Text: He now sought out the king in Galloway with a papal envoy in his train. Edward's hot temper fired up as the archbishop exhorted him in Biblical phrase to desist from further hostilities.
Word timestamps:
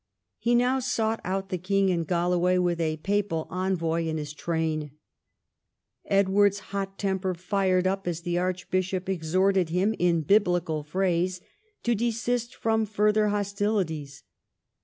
He 0.39 0.55
now 0.55 0.79
sought 0.79 1.21
out 1.23 1.49
the 1.49 1.59
king 1.59 1.89
in 1.89 2.05
Galloway 2.05 2.57
with 2.57 2.81
a 2.81 2.97
papal 2.97 3.45
envoy 3.51 4.07
in 4.07 4.17
his 4.17 4.33
train. 4.33 4.93
Edward's 6.05 6.57
hot 6.73 6.97
temper 6.97 7.35
fired 7.35 7.85
up 7.85 8.07
as 8.07 8.21
the 8.21 8.39
archbishop 8.39 9.07
exhorted 9.07 9.69
him 9.69 9.93
in 9.99 10.21
Biblical 10.23 10.81
phrase 10.81 11.39
to 11.83 11.93
desist 11.93 12.55
from 12.55 12.87
further 12.87 13.27
hostilities. 13.27 14.23